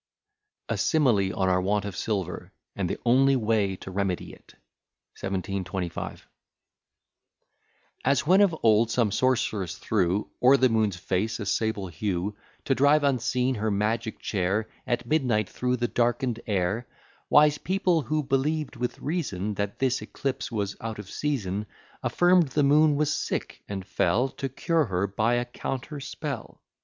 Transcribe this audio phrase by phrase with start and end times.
[0.67, 4.55] A SIMILE ON OUR WANT OF SILVER, AND THE ONLY WAY TO REMEDY IT.
[5.21, 6.27] 1725
[8.03, 12.35] As when of old some sorceress threw O'er the moon's face a sable hue,
[12.65, 16.87] To drive unseen her magic chair, At midnight, through the darken'd air;
[17.29, 21.67] Wise people, who believed with reason That this eclipse was out of season,
[22.01, 26.59] Affirm'd the moon was sick, and fell To cure her by a counter spell.